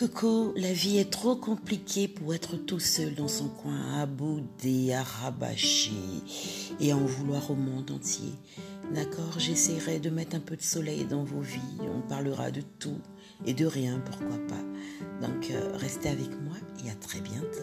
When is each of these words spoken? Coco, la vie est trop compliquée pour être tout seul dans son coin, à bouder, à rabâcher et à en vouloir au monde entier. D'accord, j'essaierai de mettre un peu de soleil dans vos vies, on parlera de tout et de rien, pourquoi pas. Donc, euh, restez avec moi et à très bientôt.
Coco, 0.00 0.54
la 0.56 0.72
vie 0.72 0.96
est 0.96 1.10
trop 1.10 1.36
compliquée 1.36 2.08
pour 2.08 2.32
être 2.32 2.56
tout 2.56 2.80
seul 2.80 3.14
dans 3.14 3.28
son 3.28 3.50
coin, 3.50 4.00
à 4.00 4.06
bouder, 4.06 4.94
à 4.94 5.02
rabâcher 5.02 5.92
et 6.80 6.92
à 6.92 6.96
en 6.96 7.04
vouloir 7.04 7.50
au 7.50 7.54
monde 7.54 7.90
entier. 7.90 8.32
D'accord, 8.94 9.38
j'essaierai 9.38 9.98
de 9.98 10.08
mettre 10.08 10.36
un 10.36 10.40
peu 10.40 10.56
de 10.56 10.62
soleil 10.62 11.04
dans 11.04 11.22
vos 11.22 11.42
vies, 11.42 11.60
on 11.82 12.00
parlera 12.00 12.50
de 12.50 12.62
tout 12.78 12.96
et 13.44 13.52
de 13.52 13.66
rien, 13.66 14.02
pourquoi 14.06 14.38
pas. 14.48 15.26
Donc, 15.26 15.50
euh, 15.50 15.76
restez 15.76 16.08
avec 16.08 16.30
moi 16.44 16.56
et 16.82 16.90
à 16.90 16.94
très 16.94 17.20
bientôt. 17.20 17.59